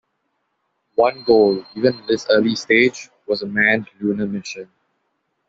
[0.95, 4.67] One goal, even in this early stage, was a manned lunar mission.